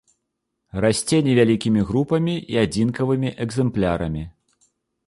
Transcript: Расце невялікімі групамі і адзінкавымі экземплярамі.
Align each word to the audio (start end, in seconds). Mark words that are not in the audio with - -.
Расце 0.85 1.19
невялікімі 1.27 1.85
групамі 1.91 2.35
і 2.55 2.61
адзінкавымі 2.65 3.35
экземплярамі. 3.47 4.29